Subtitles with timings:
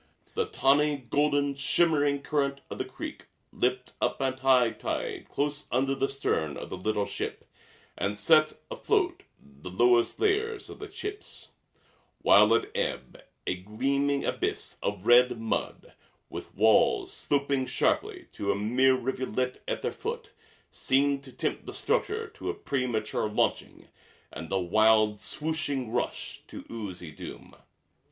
[0.33, 5.93] The tawny golden shimmering current of the creek lipped up at high tide close under
[5.93, 7.45] the stern of the little ship
[7.95, 11.49] and set afloat the lowest layers of the chips;
[12.23, 15.93] while at ebb a gleaming abyss of red mud
[16.31, 20.31] with walls sloping sharply to a mere rivulet at their foot
[20.71, 23.87] seemed to tempt the structure to a premature launching
[24.33, 27.55] and a wild swooping rush to oozy doom.